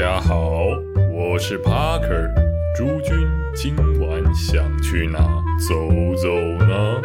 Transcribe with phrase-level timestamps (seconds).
[0.00, 0.64] 大家好，
[1.12, 2.32] 我是 Parker，
[2.74, 5.18] 诸君今晚想去哪
[5.58, 5.74] 走
[6.16, 7.02] 走呢？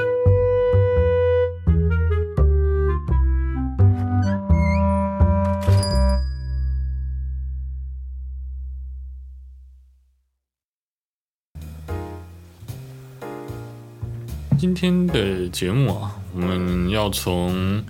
[14.57, 17.83] 今天的节目啊，我们要从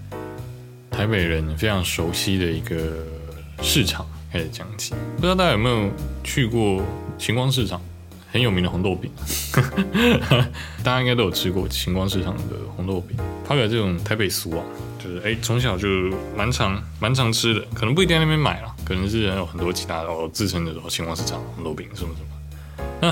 [0.90, 3.06] 台北人非常熟悉的一个
[3.62, 4.04] 市场
[4.36, 4.94] 开始讲起。
[5.16, 5.90] 不知道大家有没有
[6.22, 6.84] 去过
[7.18, 7.82] 晴光市场？
[8.30, 9.10] 很有名的红豆饼，
[10.84, 13.16] 大家应该都有吃过晴光市场的红豆饼。
[13.48, 14.62] 它有这种台北俗啊，
[15.02, 15.88] 就是哎从小就
[16.36, 22.86] 蛮常蛮常吃的，可能不一定在那边买了，可能是有很多其他的哦自称的说晴光市场红豆饼什么什么。
[23.00, 23.10] 那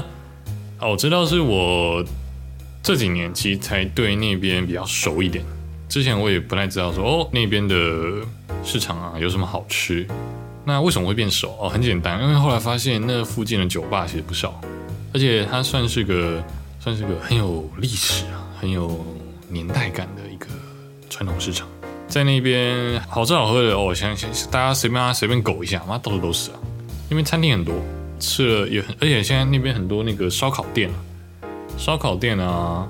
[0.86, 2.04] 哦，我知道是我。
[2.82, 5.42] 这几年其实才对那边比较熟一点，
[5.88, 7.76] 之前我也不太知道说哦那边的
[8.62, 10.06] 市场啊有什么好吃。
[10.66, 11.58] 那为什么会变熟？
[11.60, 14.60] 哦，很简单，因为后来发现那附近的酒吧其实不少，
[15.14, 16.44] 而且它算是个
[16.80, 19.06] 算是个很有历史啊、很有
[19.50, 20.48] 年代感的一个
[21.10, 21.68] 传统市场。
[22.08, 26.60] 在那边好吃好喝的哦，想想大家随便啊随便狗一下，妈到处都是啊。
[27.10, 27.74] 因为餐厅很多，
[28.20, 30.96] 吃了也很，而且现在那边很多那个烧烤店啊。
[31.78, 32.88] 烧烤店啊，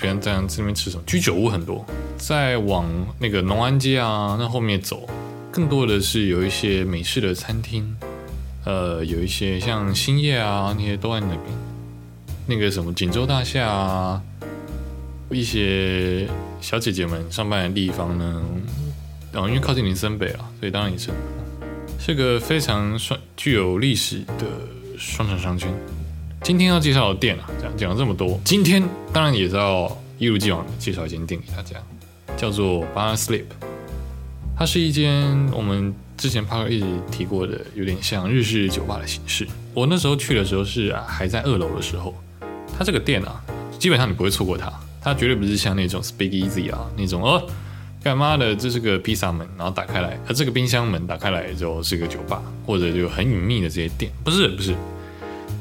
[0.00, 1.02] 别人这样这边吃什么？
[1.06, 1.84] 居酒屋很多，
[2.16, 2.86] 再往
[3.18, 5.06] 那个农安街啊那后面走，
[5.52, 7.94] 更多的是有一些美式的餐厅，
[8.64, 11.42] 呃，有一些像兴业啊那些都在那边。
[12.46, 14.22] 那个什么锦州大厦啊，
[15.30, 16.26] 一些
[16.62, 18.42] 小姐姐们上班的地方呢，
[19.30, 21.10] 然后因为靠近林森北了，所以当然也是
[22.00, 24.46] 是个非常双具有历史的
[24.96, 25.70] 双城商圈。
[26.42, 31.76] 今天要介绍的店啊，讲讲了这么多，今天当然也是要一如既往的介绍一间店给大家，
[32.38, 33.44] 叫做 Bar Sleep。
[34.62, 39.44] 它是一间我们之前 Parker 一直提过的，有点像日式酒吧的形式。
[39.74, 42.14] 我那时候去的时候是啊，还在二楼的时候，
[42.78, 43.42] 它这个店啊，
[43.76, 44.72] 基本上你不会错过它。
[45.00, 47.44] 它绝对不是像那种 Speak Easy 啊那种哦，
[48.04, 48.54] 干嘛的？
[48.54, 54.76] 这是个披萨门，然后打开来，而这个冰箱门打开来之后是个酒吧，或者就很隐秘的这些店，不是不是。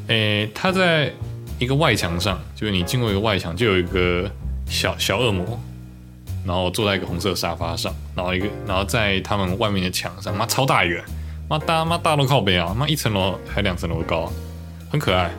[0.10, 1.12] 诶，它在
[1.58, 4.30] 一个外墙上，就是你经过一个外墙，就有一个
[4.68, 5.60] 小小恶魔，
[6.46, 11.04] 然后坐在一个红色沙发上，然后一个，然后在他们外面的墙上，妈超大一个，
[11.48, 14.32] 妈大妈大都靠北啊，妈一层楼还两层楼高，
[14.90, 15.32] 很可爱。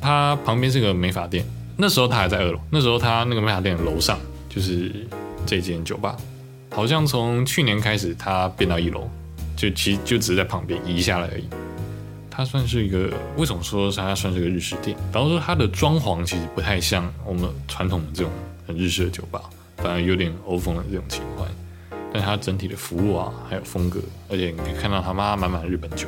[0.00, 1.44] 它旁边是个美发店，
[1.76, 4.90] 那时候它还在二楼，那时候它那个美发店的楼上就是
[5.46, 6.16] 这间酒吧，
[6.70, 9.08] 好像从去年开始它变到一楼，
[9.56, 11.44] 就其实就只是在旁边移下来而已。
[12.28, 14.96] 它算是一个，为什么说它算是个日式店？
[15.12, 18.32] 比方说它的装潢其实不太像我们传统的这种
[18.66, 19.42] 很日式的酒吧，
[19.82, 21.44] 反而有点欧风的这种情怀。
[22.12, 26.06] 但它整体的服务啊，还有风格，而且你可以看到他妈满满日本酒。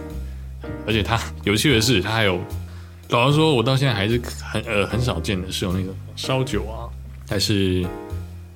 [0.87, 2.39] 而且它有趣的是，它还有，
[3.09, 6.89] 老实说，我到现在还是很呃很少见的是有那种烧酒啊，
[7.29, 7.87] 还是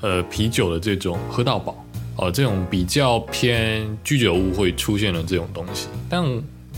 [0.00, 1.84] 呃啤酒的这种喝到饱
[2.16, 6.24] 哦，这种比较偏居酒屋会出现的这种东西，但。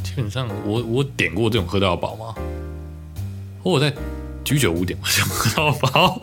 [0.02, 2.34] 基本上，我我点过这种喝到饱吗？
[3.62, 3.92] 或我在
[4.44, 6.20] 居酒屋点过这种喝到饱，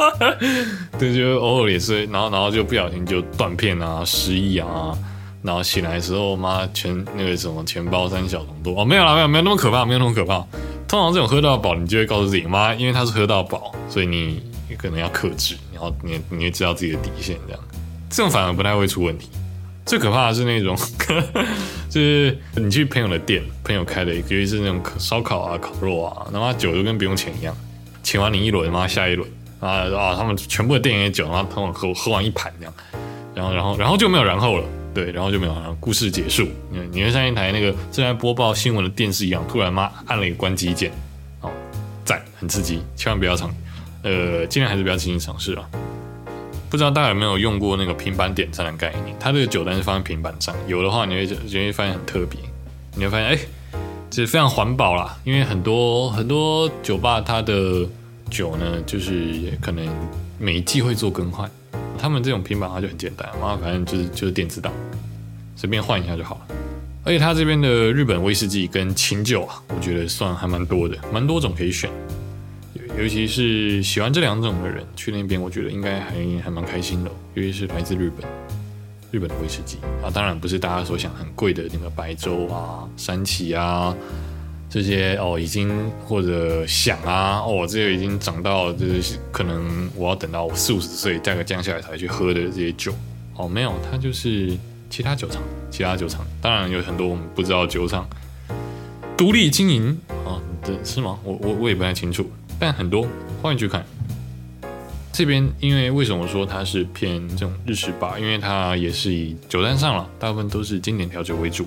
[1.00, 4.97] 对，就偶尔也是，然后然后就不小心就断片啊，失忆啊，
[5.41, 10.45] 然后醒来的时候，妈全那个什么钱包三小很多哦，没有了，没有没有那么可怕，没有那么可怕。
[10.88, 14.41] 通常这种喝到饱，你就会告诉自己，妈，因为他是喝到饱，所以你
[14.78, 17.63] 可能要克制，然后你你会知道自己的底线，这样，
[18.09, 19.29] 这种反而不太会出问题。
[19.85, 20.75] 最可怕的是那种，
[21.89, 27.55] 就是你去朋友的店，朋友开的，尤其是那种烧烤啊、烤肉啊，他妈酒就跟不用钱一样，
[28.07, 29.29] 请完你一轮，妈下一轮
[29.59, 32.73] 啊啊，他们全部的店里酒，然后他们喝喝完一盘这样，
[33.35, 34.63] 然后然后然后就没有然后了，
[34.94, 40.90] 对，然后就没有然后故事结束，你你会像一台那个正在播报新闻的电视一样，突然妈按了一个关机键，
[41.41, 41.51] 哦，
[42.06, 43.53] 赞，很刺激，千万不要尝，
[44.03, 45.69] 呃，尽量还是不要轻易尝试啊。
[46.69, 49.14] 不知道大家有没有用过那个平板点餐的概念？
[49.20, 52.40] 它这个酒单是放在平板上，有的话你会你会发现很特别，
[52.96, 53.37] 你会发现哎，
[54.09, 55.17] 这非常环保啦。
[55.26, 57.85] 因为很多很多酒吧它的
[58.29, 59.88] 酒呢，就是可能
[60.40, 61.50] 每一季会做更换，
[61.97, 64.72] 他们这种平板它就很简单，嘛，反正就是就是电子档，
[65.56, 66.56] 随便换一下就好了。
[67.03, 71.90] 而且它这边的日本威士忌跟清酒啊，我觉得算还蛮多的，蛮多种可以选。
[72.97, 77.12] 尤其是喜欢这两种的人去那边，我觉得应该还还蛮开心的。
[77.35, 78.28] 尤其是来自日本，
[79.12, 83.96] 日本的威士忌啊，当然不是大家所想很贵的那个白州啊、山崎啊
[84.69, 92.93] 这些哦，已经或者想啊哦，这个已经涨到就是可能我要等到四五十岁价格降下来才去喝的这些酒
[93.35, 94.58] 哦，没有，它就是
[94.90, 95.41] 其他酒厂，
[95.72, 98.08] 其他酒厂，当然有很多我们不知道酒厂。
[99.17, 101.17] 独立经营啊，这是吗？
[101.23, 102.29] 我我 我也不太清楚，
[102.59, 103.08] 但很多
[103.41, 103.85] 欢迎去看。
[105.11, 108.20] 这边因为为什么说它是偏这种日式吧？
[108.20, 111.66] 因为它也是以酒单上了，大部分都是经典调酒为主。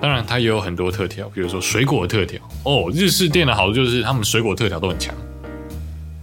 [0.00, 2.88] 当然，它也有很多特调，比如说水果特调哦。
[2.94, 5.12] 日式店的好处就是他们水果特调都很强。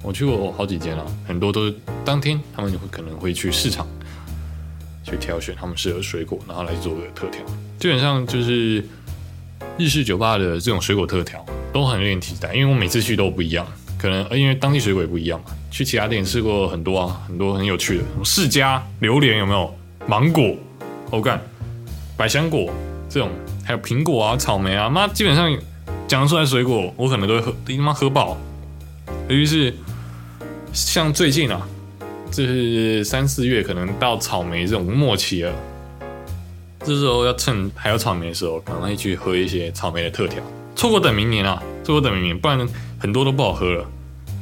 [0.02, 1.76] 我去过好几间了，很多都是
[2.06, 3.86] 当天他们会可能会去市场
[5.04, 7.42] 去挑选他们适合水果，然后来做个特调。
[7.78, 8.82] 基本上就是
[9.78, 13.68] 日式酒吧的这种水果特调都很令人期待，因为我每次去都不一样，
[13.98, 15.48] 可能因为当地水果也不一样嘛。
[15.70, 19.76] 去其他店试过很多啊，很多很有趣的，什么释迦、榴莲有没有？
[20.08, 20.56] 芒果、
[21.10, 21.42] 欧干、
[22.16, 22.72] 百香果
[23.10, 23.30] 这种。
[23.66, 25.52] 还有苹果啊、草莓啊，妈基本上
[26.08, 28.38] 讲出来水果，我可能都会喝，他妈喝爆。
[29.28, 29.74] 尤其是
[30.72, 31.68] 像最近啊，
[32.32, 35.52] 这是三四月，可能到草莓这种末期了，
[36.82, 40.44] 这时候要趁还有草莓的时候，赶快去喝一些草莓的特调。
[40.76, 42.68] 错过等明年啊，错过等明年，不然
[43.00, 43.84] 很多都不好喝了。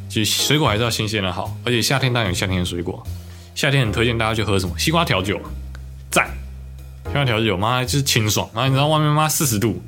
[0.10, 3.02] 其实水果还是要新鲜的好，而且夏天当然有夏天的水果，
[3.56, 5.40] 夏天很推荐大家去喝什么西瓜调酒，
[6.12, 6.30] 赞。
[7.06, 9.82] 西瓜调酒妈就是清爽，然后你知道外面妈四十度，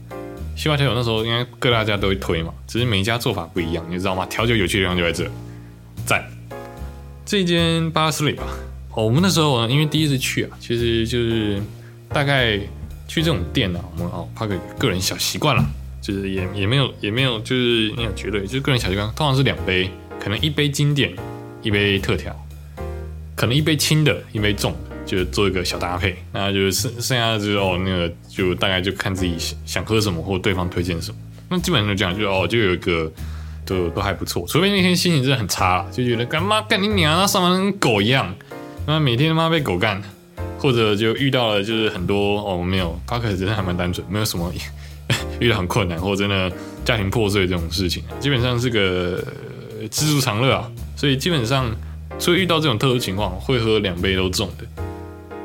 [0.56, 4.26] 西瓜调酒那时候应该各大家都会推嘛，只是每一家做法不一样，你知道吗？
[4.28, 5.30] 调酒有趣的地方就在这，
[6.06, 6.24] 赞。
[7.26, 8.44] 这间巴斯里吧，
[8.96, 11.60] 我们那时候呢，因为第一次去啊，其实就是
[12.10, 12.60] 大概
[13.08, 15.66] 去这种店呢，我们哦，怕个个人小习惯了，
[16.00, 19.90] 就是也也没有也没有就是没有绝对，就是个人小习惯，通常是两杯，
[20.20, 21.12] 可能一杯经典，
[21.64, 22.36] 一杯特调，
[23.36, 24.95] 可能一杯轻的，一杯重的。
[25.06, 29.36] 就做一个小搭配，那就是剩剩下的就是哦，那个就大概就看自己
[29.66, 31.18] 想喝什么，或对方推荐什么。
[31.50, 33.12] 那基本上就讲，就哦，就有一个
[33.66, 34.46] 都都还不错。
[34.48, 38.34] 除非那天心情真的很差，就觉得干妈干你娘，那上班跟狗一样，
[38.88, 40.02] 那每天他妈被狗干，
[40.58, 44.52] 或者就遇到了就是很多哦没有，他可能真的还蛮单纯，没有什么
[45.40, 46.52] 遇到很困难或真的
[46.84, 49.24] 家庭破碎这种事情，基本上是个
[49.92, 50.72] 知足常乐啊。
[50.96, 51.70] 所以基本上，
[52.18, 54.85] 所以遇到这种特殊情况，会喝两杯都重的。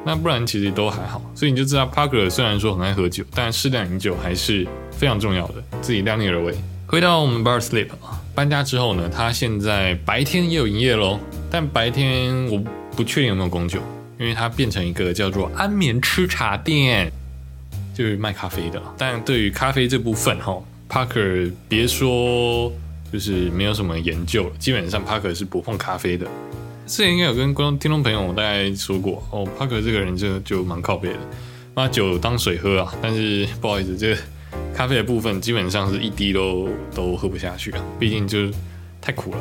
[0.05, 6.55] 那不然其实都还好，所以你就知道 Parker 虽然说很爱喝酒，但适量饮酒还是非常重要的，自己量力而为。
[6.87, 11.20] 回到我们 Bar Sleep 啊，搬家之后呢，他现在白天也有营业喽，
[11.50, 12.61] 但白天我
[12.97, 13.79] 不确定有没有供酒，
[14.19, 17.12] 因为它变成一个叫做安眠吃茶店，
[17.94, 18.82] 就是卖咖啡的。
[18.99, 22.73] 但对于咖啡这部分哈，Parker 别说
[23.12, 26.26] 就是没有什么研究，基本上 Parker 是不碰咖啡的。
[26.87, 31.19] 之前应该有跟观众、听众朋友大概说过哦，帕克这个人就就蛮靠背的，
[31.73, 32.93] 把酒当水喝啊。
[33.00, 34.17] 但是不好意思，这
[34.75, 38.53] 咖啡的部分基本上是一滴都都喝不下去啊，毕竟就是
[39.00, 39.38] 太苦了。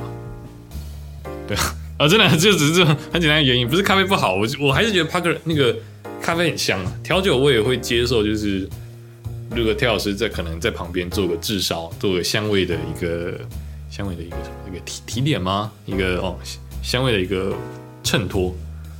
[1.48, 5.76] 对啊，啊，真的就只是这很简单的原因，不是咖啡不好，我我还是觉得帕克那个
[6.22, 6.94] 咖啡很香啊。
[7.04, 8.70] 调酒我也会接受，就是
[9.56, 13.40] 如果调老师在可能在旁边做个炙烧，做个香味的一个
[13.90, 15.72] 香味的一个什么一个提提点吗？
[15.88, 16.38] 一个哦。
[16.82, 17.56] 香味的一个
[18.04, 18.56] 衬托，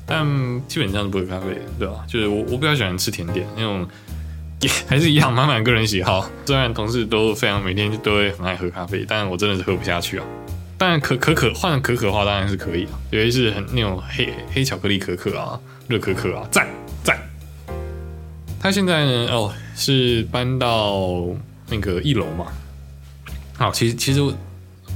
[0.06, 0.26] 但
[0.68, 2.06] 基本上是不喝咖啡，对吧？
[2.08, 3.88] 就是我我比较喜欢吃甜点那种，
[4.62, 6.30] 也还是一样，满满个人喜好。
[6.46, 10.26] 虽然同事都非常每天都会很爱喝咖啡，但我真的是喝不下去啊。
[10.78, 16.68] 当然可可可换可可的话当然是可以啊，尤其是很那种黑黑巧克力可可啊，热可可啊，赞
[17.04, 17.18] 赞。
[18.60, 21.26] 他现在呢，哦，是搬到
[21.70, 22.48] 那个一楼嘛。
[23.58, 24.22] 好，其实其实。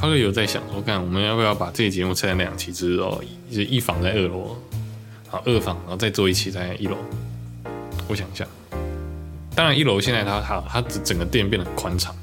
[0.04, 4.54] 他就有在想说，看我们要不要把这个节目拆成两期，之后就一房在二楼，
[5.30, 6.98] 好二房，然后再做一期在一楼。
[8.10, 8.46] 我想一下，
[9.56, 12.14] 当然一楼现在它它它整整个店变得很宽敞，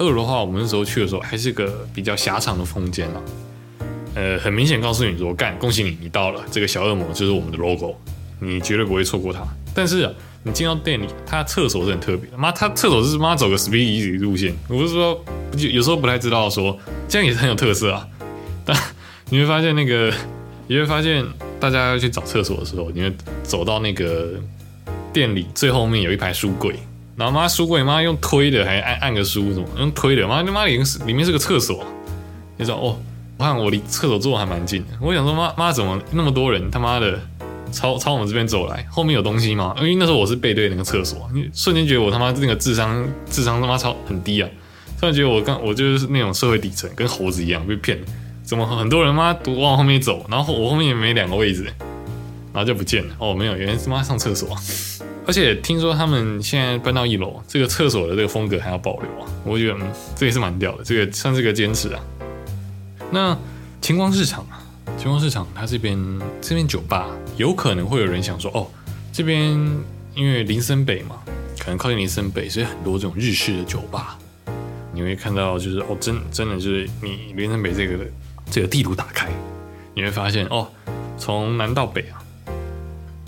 [0.00, 3.22] 二楼的话，我们那时候去的时候还是个比较狭长的空间啊。
[4.16, 7.94] 呃，很明显告诉你说，干，恭喜你，你到了，这个小恶魔就是我们的 logo，
[8.40, 9.46] 你绝对不会错过它。
[9.72, 10.12] 但是
[10.44, 15.22] 你进到店里，他厕所是很特别的，妈，他厕所是妈走个 speedy 路线，我不是说，
[15.56, 16.78] 就有时候不太知道说。
[17.08, 18.06] 这样也是很有特色啊，
[18.66, 18.76] 但
[19.30, 20.12] 你会发现那个，
[20.66, 21.24] 你会发现
[21.58, 23.10] 大家要去找厕所的时候，你会
[23.42, 24.32] 走到那个
[25.12, 26.74] 店里最后面有一排书柜，
[27.16, 31.82] 然后妈书柜妈用推的，还按按个书什么，用推的，妈他妈里面是里面是个厕所，
[32.58, 32.98] 你说哦，
[33.38, 37.18] 我看我离厕所坐还蛮近的，我想说妈妈怎么那么多人他妈的
[37.72, 39.74] 朝朝我们这边走来，后面有东西吗？
[39.78, 44.48] 因为那时候我是背对那个厕所，你瞬间觉得我他妈那个智商智商他妈超很低啊。
[45.00, 47.98] 突然觉得我刚我就是那种社会底层，跟猴子一样被骗，
[48.42, 51.64] 怎么很多人妈都往后面走，然后我后面也没两个位置，
[52.52, 53.14] 然后就不见了。
[53.18, 54.56] 哦，没有，原来是妈上厕所。
[55.24, 59.30] 而且听说他们现在搬到一楼，这个厕所的这个风格还要保留啊。
[59.44, 62.00] 我觉得嗯，这也是蛮屌的，这个算是个坚持啊。
[63.12, 63.38] 那
[63.80, 64.58] 晴光市场啊，
[64.98, 65.96] 晴光市场它这边
[66.40, 68.66] 这边酒吧有可能会有人想说，哦，
[69.12, 69.52] 这边
[70.16, 71.22] 因为林森北嘛，
[71.56, 74.18] 可能靠近林森北，所以很多这种日式的酒吧。
[74.92, 78.04] 你会看到就是哦，真真的就是你林森北这个
[78.50, 79.30] 这个地图打开，
[79.94, 80.66] 你会发现哦，
[81.16, 82.18] 从南到北啊，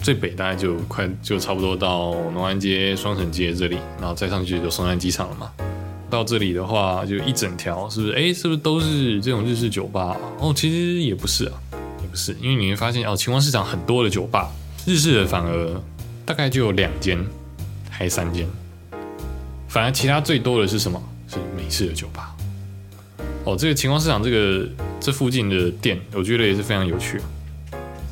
[0.02, 5.52] 最北大概就快就差不多到农安街、双城街这里，然后再上去就松山机场了嘛。
[6.10, 8.12] 到这里的话，就一整条，是不是？
[8.12, 10.16] 哎，是不是都是这种日式酒吧？
[10.40, 11.52] 哦，其实也不是啊，
[12.02, 14.50] 也不是，因为你会发现哦，晴光市场很多的酒吧，
[14.84, 15.80] 日式的反而
[16.26, 17.24] 大概就有两间，
[17.88, 18.46] 还三间，
[19.68, 21.00] 反而其他最多的是什么？
[21.28, 22.34] 是美式的酒吧。
[23.44, 27.20] 哦，这个晴光市场这个这附近的店，我觉得也是非常有趣。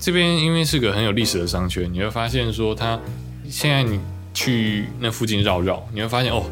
[0.01, 2.99] 这边因为是个很有历史的商圈，你会发现说，它
[3.51, 3.99] 现在你
[4.33, 6.45] 去那附近绕绕，你会发现哦。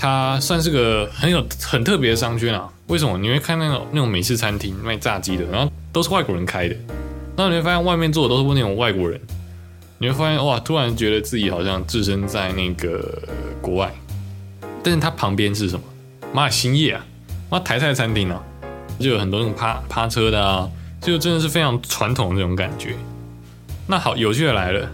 [0.00, 2.66] 它算是个很有很特别的商圈啊？
[2.86, 3.18] 为什么？
[3.18, 6.74] 你会看那种那种美式餐厅卖炸鸡的，然后都是外国人开的，
[7.36, 9.20] 然后你会发现外面坐的都是那种外国人，
[9.98, 13.22] 你会发现哇，突然觉得自己好像置身在那个
[13.60, 13.92] 国外。
[14.82, 15.82] 但是它旁边是什么？
[16.32, 17.04] 妈的兴业啊，
[17.50, 18.42] 妈台菜餐厅啊，
[18.98, 20.66] 就有很多那种趴趴车的啊，
[21.02, 22.94] 就真的是非常传统的那种感觉。
[23.86, 24.90] 那好，有趣的来了，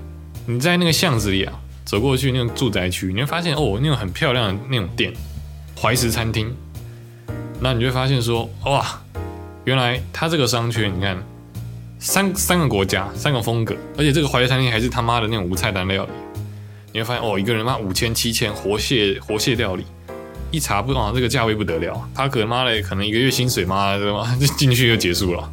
[0.46, 1.52] 你在那个巷子里啊。
[1.86, 5.12] 走过去那种住宅区，你会发现哦，那种很漂亮的那种店，
[5.80, 6.52] 怀石餐厅。
[7.60, 8.84] 那你就会发现说，哇，
[9.64, 11.16] 原来它这个商圈，你看
[12.00, 16.10] 三三个国家，三个风格，而且这个怀石餐厅还是他妈的那种无菜单料理。
[16.92, 19.84] 你会发现哦，一个人妈五千七千活蟹活蟹料理，
[20.50, 25.52] 一查不啊，这个价位不得了，他可妈的可能一个月薪水妈的妈就 进去就结束了，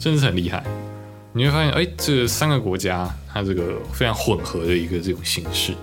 [0.00, 0.64] 真的是很厉害。
[1.36, 3.62] 你会发现，哎，这三个国家它这个
[3.92, 5.74] 非常混合的一个这种形式，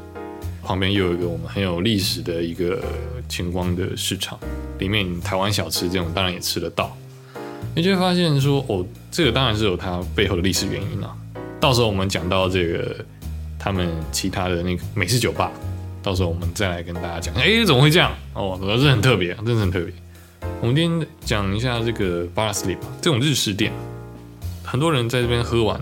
[0.63, 2.83] 旁边又有一个我们很有历史的一个
[3.29, 4.39] 晴光的市场，
[4.79, 6.97] 里面台湾小吃这种当然也吃得到。
[7.75, 11.15] 你就会发现说，哦，这个当然是有它背后的历史原因啊。
[11.59, 13.05] 到时候我们讲到这个
[13.59, 15.51] 他们其他的那个美式酒吧，
[16.01, 18.11] 到时候我们再来跟大家讲，哎，怎么会这样？
[18.33, 19.93] 哦，主要是很特别，真的很特别。
[20.61, 23.71] 我们今天讲一下这个巴拉斯里吧，这种日式店。
[24.63, 25.79] 很多人在这边喝完，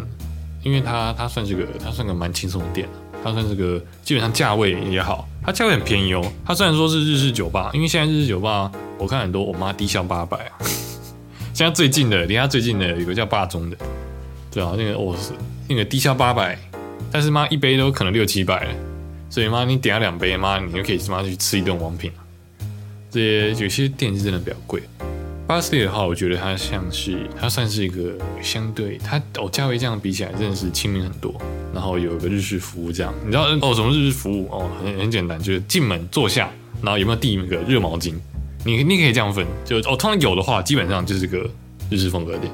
[0.64, 2.88] 因为它它算是个它算个蛮轻松的店
[3.24, 6.32] 它算是个基本上价位也好，它价位很便宜哦。
[6.44, 10.52] 它虽然说是日式酒吧，因为现在日式酒吧我看很多，我妈低消八百啊。
[11.54, 13.78] 现在最近的离它最近的有个叫霸中的，
[14.50, 15.34] 对啊，那个哦是
[15.68, 16.58] 那个低消八百，
[17.12, 18.74] 但是妈一杯都可能六七百了，
[19.30, 22.12] 所以妈你点了两杯，妈你就可以妈去吃一顿王品
[23.12, 24.82] 这些有些店是真的比较贵。
[25.52, 31.36] 巴斯蒂的话，我觉得它像是它算是一个相对它哦价位这样比起来真的是亲民很多，
[31.74, 34.48] 然后有一个日式服务这样，你知道哦什么日式服务？
[34.50, 36.50] 哦很很简单，就是进门坐下，
[36.82, 38.14] 然后有没有递一个热毛巾，
[38.64, 41.46] 你你可以这样分，就哦通常有的话，基本上就是个
[41.90, 42.50] 日式风格店，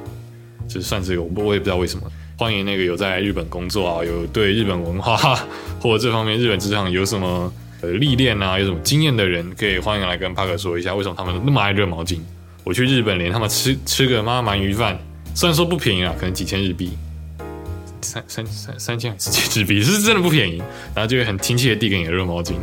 [0.68, 5.16] 就算是个我我也不知道为什么，欢迎那个有在日本工作啊，有对日本文化
[5.80, 12.18] 或者这方面日本职场有什么呃历练啊，有什么经验的人，可以欢迎来跟帕克说一下，为什么他们那么爱热毛巾。
[12.68, 15.00] 我去日本连他们吃吃个妈鳗鱼饭，
[15.34, 16.98] 虽然说不便宜啊，可能几千日币，
[18.02, 20.62] 三三三三千还是几日币，是真的不便宜。
[20.94, 22.56] 然后就会很亲切的递给你的热毛巾，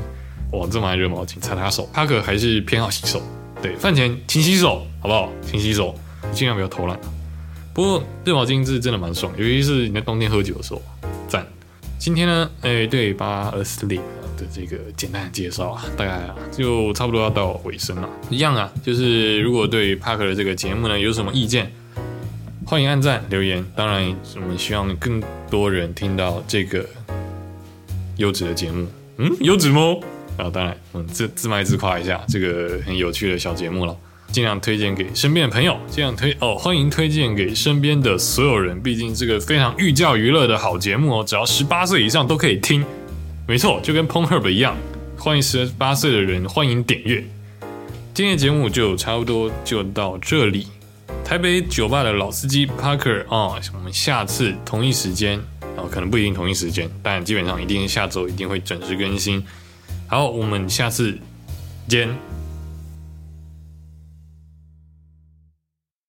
[0.53, 1.89] 哇，这么爱热毛巾，擦擦手。
[1.91, 3.23] 帕克还是偏好洗手，
[3.63, 5.33] 对，饭前勤洗手，好不好？
[5.41, 5.99] 勤洗手，
[6.35, 7.01] 尽量不要偷懒。
[7.73, 10.83] 不过热毛巾是真的蛮爽，尤其是你在冬天喝酒的时候，
[12.05, 13.99] 今天呢，哎，对，巴尔斯林。
[14.37, 18.07] 的这个简单的介绍啊，大概啊就差不多要到尾声了。
[18.29, 21.73] 一样啊，就是如果对帕克的这个节目呢有什么意见，
[22.67, 23.65] 欢迎按赞留言。
[23.75, 26.85] 当然，我们希望更多人听到这个
[28.19, 28.87] 优质的节目。
[29.17, 29.81] 嗯，优质吗？
[30.37, 33.97] 啊，当然，嗯，自自卖自夸一下，这个很有趣的小节目了，
[34.35, 35.79] 尽量推荐给身边的朋友。
[35.89, 38.83] 尽量推哦，欢迎推荐给身边的所有人。
[38.83, 42.85] 毕竟这个非常寓教于乐的好节目哦，只要十八岁以上都可以听。
[43.47, 44.77] 没错，就跟 p o n Herb 一样，
[45.17, 47.25] 欢迎十八岁的人，欢迎点阅。
[48.13, 50.67] 今天的节目就差不多就到这里。
[51.25, 55.39] 台北酒吧的老司机 Parker 啊，我们下次同一时间
[55.77, 59.45] 哦，可能不一定同一时间，但基本上一定下周一定会准时更新。
[60.09, 61.17] 好，我们下次
[61.89, 62.09] 见。